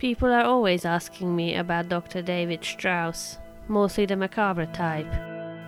[0.00, 2.22] People are always asking me about Dr.
[2.22, 5.12] David Strauss, mostly the macabre type,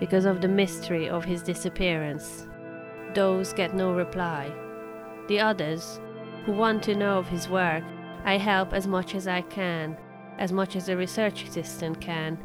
[0.01, 2.49] because of the mystery of his disappearance.
[3.13, 4.51] Those get no reply.
[5.29, 6.01] The others,
[6.47, 7.85] who want to know of his work,
[8.25, 9.99] I help as much as I can,
[10.39, 12.39] as much as a research assistant can,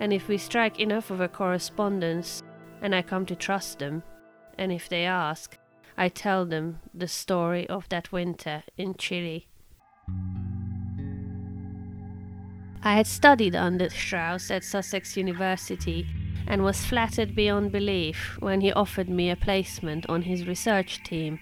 [0.00, 2.42] and if we strike enough of a correspondence,
[2.82, 4.02] and I come to trust them,
[4.58, 5.56] and if they ask,
[5.96, 9.47] I tell them the story of that winter in Chile.
[12.82, 16.06] I had studied under Strauss at Sussex University
[16.46, 21.40] and was flattered beyond belief when he offered me a placement on his research team.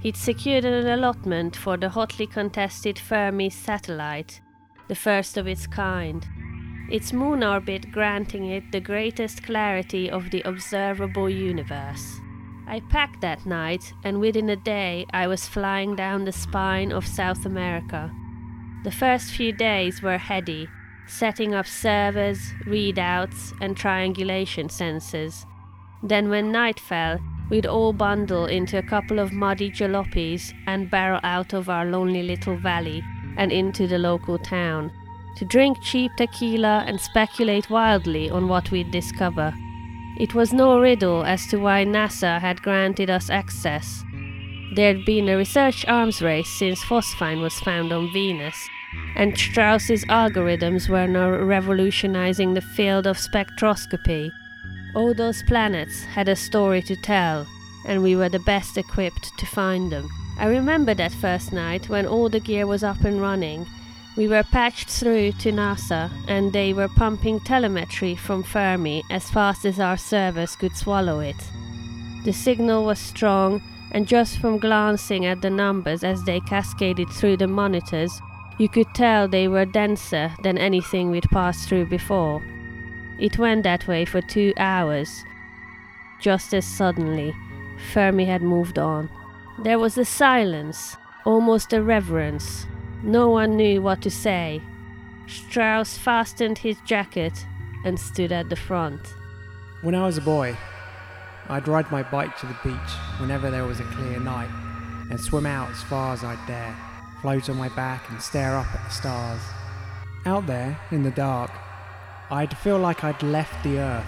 [0.00, 4.40] He'd secured an allotment for the hotly contested Fermi satellite,
[4.88, 6.26] the first of its kind,
[6.90, 12.20] its moon orbit granting it the greatest clarity of the observable universe.
[12.66, 17.06] I packed that night, and within a day I was flying down the spine of
[17.06, 18.12] South America.
[18.84, 20.68] The first few days were heady,
[21.06, 25.44] setting up servers, readouts, and triangulation sensors.
[26.02, 31.20] Then, when night fell, we'd all bundle into a couple of muddy jalopies and barrel
[31.22, 33.04] out of our lonely little valley
[33.36, 34.90] and into the local town
[35.36, 39.54] to drink cheap tequila and speculate wildly on what we'd discover.
[40.18, 44.04] It was no riddle as to why NASA had granted us access.
[44.74, 48.56] There'd been a research arms race since phosphine was found on Venus,
[49.16, 54.32] and Strauss's algorithms were now revolutionizing the field of spectroscopy.
[54.94, 57.46] All those planets had a story to tell,
[57.86, 60.08] and we were the best equipped to find them.
[60.38, 63.66] I remember that first night when all the gear was up and running.
[64.16, 69.66] We were patched through to NASA, and they were pumping telemetry from Fermi as fast
[69.66, 71.36] as our servers could swallow it.
[72.24, 73.60] The signal was strong,
[73.92, 78.20] and just from glancing at the numbers as they cascaded through the monitors,
[78.58, 82.42] you could tell they were denser than anything we'd passed through before.
[83.18, 85.24] It went that way for two hours.
[86.20, 87.34] Just as suddenly,
[87.92, 89.10] Fermi had moved on.
[89.62, 92.66] There was a silence, almost a reverence.
[93.02, 94.62] No one knew what to say.
[95.26, 97.46] Strauss fastened his jacket
[97.84, 99.14] and stood at the front.
[99.82, 100.56] When I was a boy,
[101.52, 104.48] I'd ride my bike to the beach whenever there was a clear night
[105.10, 106.74] and swim out as far as I'd dare,
[107.20, 109.42] float on my back and stare up at the stars.
[110.24, 111.50] Out there, in the dark,
[112.30, 114.06] I'd feel like I'd left the earth,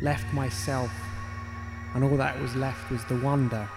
[0.00, 0.90] left myself,
[1.94, 3.68] and all that was left was the wonder.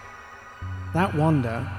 [0.94, 1.70] That wonder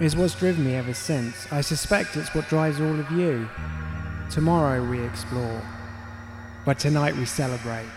[0.00, 1.52] is what's driven me ever since.
[1.52, 3.46] I suspect it's what drives all of you.
[4.30, 5.60] Tomorrow we explore,
[6.64, 7.90] but tonight we celebrate.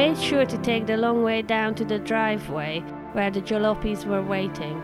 [0.00, 2.80] Made sure to take the long way down to the driveway
[3.12, 4.82] where the jalopies were waiting.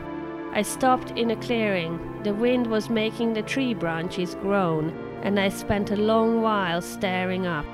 [0.52, 1.94] I stopped in a clearing.
[2.22, 4.90] The wind was making the tree branches groan,
[5.22, 7.64] and I spent a long while staring up.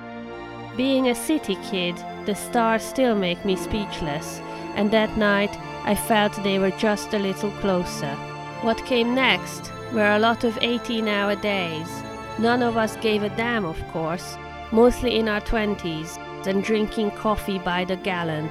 [0.77, 4.39] Being a city kid, the stars still make me speechless,
[4.77, 8.15] and that night I felt they were just a little closer.
[8.63, 11.91] What came next were a lot of 18 hour days.
[12.39, 14.37] None of us gave a damn, of course,
[14.71, 18.51] mostly in our 20s and drinking coffee by the gallon.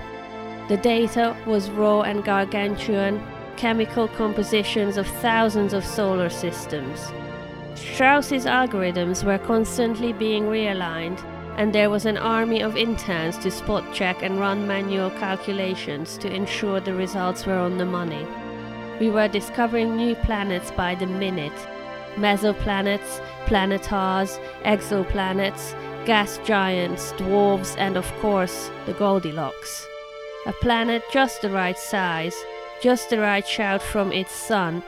[0.68, 3.22] The data was raw and gargantuan,
[3.58, 7.12] chemical compositions of thousands of solar systems.
[7.76, 11.24] Strauss's algorithms were constantly being realigned,
[11.58, 16.34] and there was an army of interns to spot check and run manual calculations to
[16.34, 18.26] ensure the results were on the money.
[19.00, 21.68] We were discovering new planets by the minute
[22.16, 25.76] mesoplanets, planetars, exoplanets,
[26.06, 29.88] gas giants, dwarves, and of course, the Goldilocks.
[30.46, 32.36] A planet just the right size,
[32.82, 34.84] just the right shout from its sun,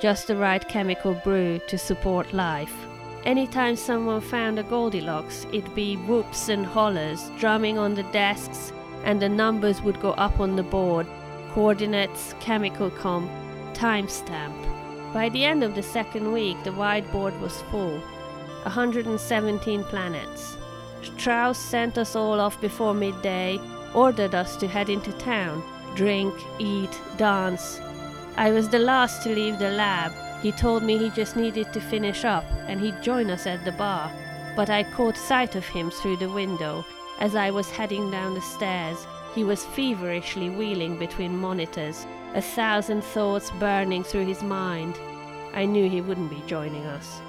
[0.00, 2.74] just the right chemical brew to support life.
[3.24, 8.72] Anytime someone found a Goldilocks, it'd be whoops and hollers drumming on the desks,
[9.04, 11.06] and the numbers would go up on the board
[11.58, 13.28] coordinates, chemical comp,
[13.72, 14.77] timestamp.
[15.12, 17.98] By the end of the second week, the whiteboard was full
[18.64, 20.56] 117 planets.
[21.02, 23.58] Strauss sent us all off before midday,
[23.94, 25.62] ordered us to head into town,
[25.94, 27.80] drink, eat, dance.
[28.36, 30.12] I was the last to leave the lab.
[30.42, 33.72] He told me he just needed to finish up and he'd join us at the
[33.72, 34.12] bar.
[34.54, 36.84] But I caught sight of him through the window.
[37.18, 43.02] As I was heading down the stairs, he was feverishly wheeling between monitors, a thousand
[43.02, 44.98] thoughts burning through his mind.
[45.54, 47.20] I knew he wouldn't be joining us.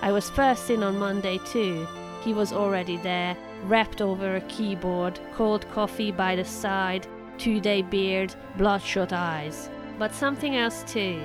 [0.00, 1.86] I was first in on Monday too.
[2.24, 7.06] He was already there, wrapped over a keyboard, cold coffee by the side,
[7.38, 9.70] two day beard, bloodshot eyes.
[9.98, 11.22] But something else too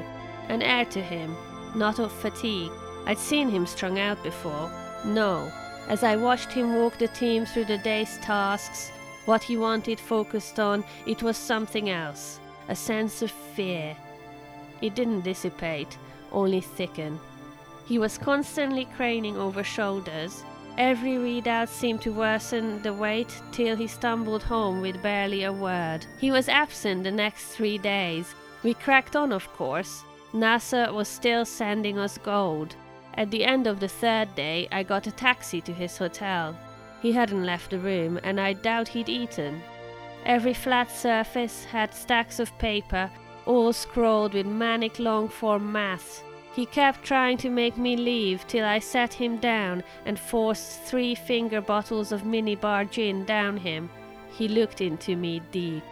[0.49, 1.35] an air to him,
[1.73, 2.71] not of fatigue.
[3.05, 4.69] I'd seen him strung out before.
[5.05, 5.51] No.
[5.87, 8.91] As I watched him walk the team through the day's tasks,
[9.25, 12.39] what he wanted focused on, it was something else
[12.69, 13.95] a sense of fear.
[14.81, 15.97] It didn't dissipate,
[16.31, 17.19] only thicken.
[17.85, 20.43] He was constantly craning over shoulders.
[20.77, 26.05] Every readout seemed to worsen the weight till he stumbled home with barely a word.
[26.19, 28.33] He was absent the next three days.
[28.63, 30.03] We cracked on, of course.
[30.33, 32.75] NASA was still sending us gold.
[33.15, 36.57] At the end of the third day, I got a taxi to his hotel.
[37.01, 39.61] He hadn't left the room, and I doubt he'd eaten.
[40.25, 43.11] Every flat surface had stacks of paper,
[43.45, 46.23] all scrawled with manic long form maths.
[46.55, 51.15] He kept trying to make me leave till I sat him down and forced three
[51.15, 53.89] finger bottles of minibar gin down him.
[54.31, 55.83] He looked into me deep.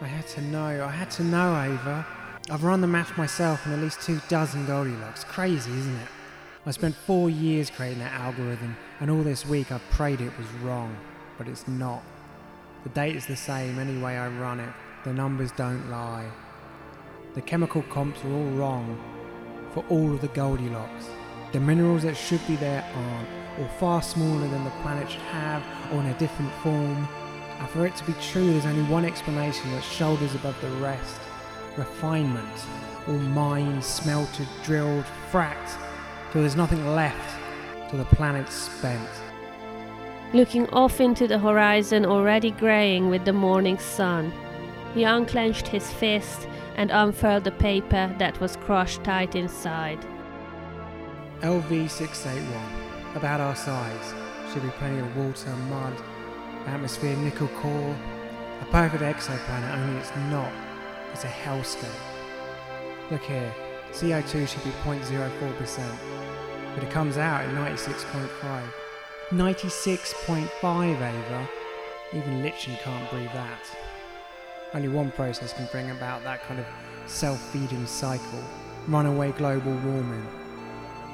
[0.00, 2.06] I had to know, I had to know, Ava.
[2.50, 5.24] I've run the math myself and at least two dozen Goldilocks.
[5.24, 6.08] Crazy, isn't it?
[6.66, 10.46] I spent four years creating that algorithm, and all this week I've prayed it was
[10.62, 10.96] wrong,
[11.38, 12.02] but it's not.
[12.84, 14.68] The date is the same any way I run it.
[15.04, 16.26] The numbers don't lie.
[17.34, 19.02] The chemical comps are all wrong
[19.72, 21.08] for all of the Goldilocks.
[21.52, 23.28] The minerals that should be there aren't,
[23.58, 27.08] or far smaller than the planet should have, or in a different form.
[27.58, 31.20] And for it to be true, there's only one explanation that shoulders above the rest
[31.78, 32.66] refinement.
[33.08, 35.78] All mined, smelted, drilled, fracked,
[36.32, 37.40] till there's nothing left,
[37.88, 39.08] till the planet's spent.
[40.34, 44.32] Looking off into the horizon already greying with the morning sun,
[44.92, 50.04] he unclenched his fist and unfurled the paper that was crushed tight inside.
[51.42, 54.12] LV681, about our size,
[54.52, 55.94] should be plenty of water, mud,
[56.66, 57.96] atmosphere, nickel core,
[58.60, 60.52] a perfect exoplanet, only it's not.
[61.12, 61.88] It's a hellscape.
[63.12, 63.54] Look here,
[63.92, 65.96] CO2 should be 0.04%,
[66.74, 68.83] but it comes out at 96.5.
[69.30, 71.48] 96.5, Ava.
[72.12, 73.58] Even Lichen can't breathe that.
[74.74, 76.66] Only one process can bring about that kind of
[77.06, 78.44] self-feeding cycle.
[78.86, 80.26] Runaway global warming.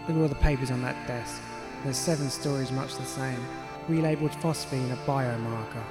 [0.08, 1.40] Look at all the papers on that desk.
[1.84, 3.38] There's seven stories much the same.
[3.88, 5.84] We Relabeled phosphine a biomarker.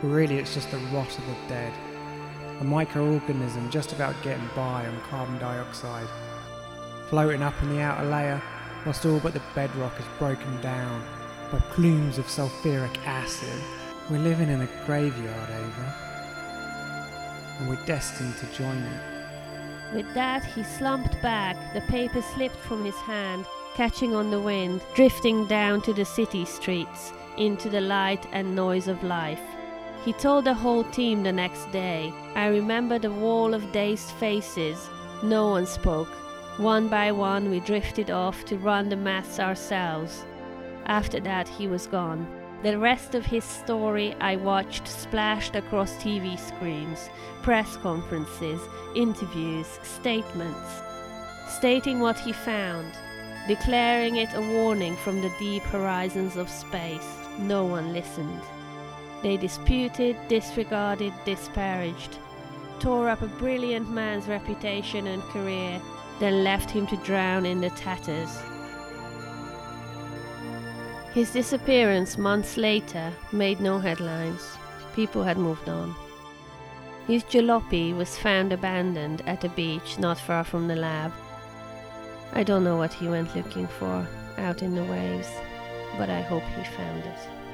[0.00, 1.72] But really it's just the rot of the dead.
[2.60, 6.06] A microorganism just about getting by on carbon dioxide.
[7.08, 8.40] Floating up in the outer layer,
[8.84, 11.02] whilst all but the bedrock is broken down
[11.50, 13.62] by plumes of sulfuric acid.
[14.10, 15.94] We're living in a graveyard, Ava.
[17.58, 19.94] And we're destined to join it.
[19.94, 24.82] With that, he slumped back, the paper slipped from his hand, catching on the wind,
[24.94, 29.40] drifting down to the city streets, into the light and noise of life.
[30.04, 32.12] He told the whole team the next day.
[32.34, 34.88] I remember the wall of dazed faces.
[35.22, 36.08] No one spoke.
[36.58, 40.24] One by one, we drifted off to run the maths ourselves.
[40.88, 42.26] After that, he was gone.
[42.62, 47.08] The rest of his story I watched splashed across TV screens,
[47.42, 48.60] press conferences,
[48.96, 50.82] interviews, statements,
[51.46, 52.92] stating what he found,
[53.46, 57.06] declaring it a warning from the deep horizons of space.
[57.38, 58.42] No one listened.
[59.22, 62.18] They disputed, disregarded, disparaged,
[62.80, 65.80] tore up a brilliant man's reputation and career,
[66.18, 68.42] then left him to drown in the tatters.
[71.14, 74.56] His disappearance months later made no headlines.
[74.94, 75.94] People had moved on.
[77.06, 81.12] His jalopy was found abandoned at a beach not far from the lab.
[82.34, 85.30] I don't know what he went looking for out in the waves,
[85.96, 87.47] but I hope he found it.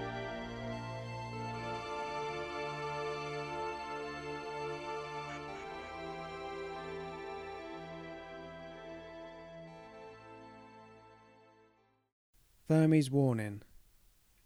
[12.67, 13.61] Fermi's Warning,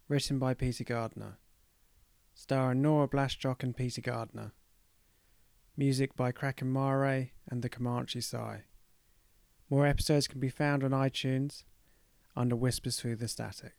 [0.09, 1.37] written by Peter Gardner,
[2.33, 4.51] starring Nora Blaschok and Peter Gardner.
[5.77, 8.57] Music by Kraken Mare and the Comanche Psy.
[9.69, 11.63] More episodes can be found on iTunes
[12.35, 13.75] under Whispers Through the Static.